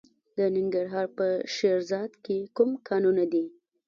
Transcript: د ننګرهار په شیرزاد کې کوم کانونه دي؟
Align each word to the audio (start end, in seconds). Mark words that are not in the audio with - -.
د 0.37 0.39
ننګرهار 0.55 1.07
په 1.17 1.27
شیرزاد 1.55 2.11
کې 2.25 2.37
کوم 2.57 2.69
کانونه 2.87 3.23
دي؟ 3.31 3.45